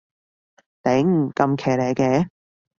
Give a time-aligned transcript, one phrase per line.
[0.81, 2.27] 頂，咁騎呢嘅